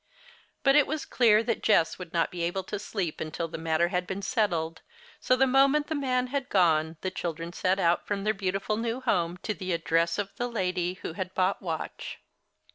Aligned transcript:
But 0.63 0.75
it 0.75 0.87
was 0.87 1.05
clear 1.05 1.43
that 1.43 1.61
Jess 1.61 1.99
would 1.99 2.11
not 2.11 2.31
be 2.31 2.41
able 2.41 2.63
to 2.63 2.79
sleep 2.79 3.21
until 3.21 3.47
the 3.47 3.59
matter 3.59 3.89
had 3.89 4.07
been 4.07 4.23
settled, 4.23 4.81
so 5.19 5.35
the 5.35 5.45
moment 5.45 5.85
the 5.89 5.93
man 5.93 6.25
had 6.33 6.49
gone, 6.49 6.97
the 7.01 7.11
children 7.11 7.53
set 7.53 7.77
out 7.77 8.07
from 8.07 8.23
their 8.23 8.33
beautiful 8.33 8.77
new 8.77 9.01
home 9.01 9.37
to 9.43 9.53
the 9.53 9.73
address 9.73 10.17
of 10.17 10.33
the 10.37 10.47
lady 10.49 10.95
who 11.03 11.13
had 11.13 11.35
bought 11.35 11.61
Watch. 11.61 12.17